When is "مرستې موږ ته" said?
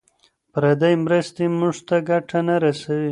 1.05-1.95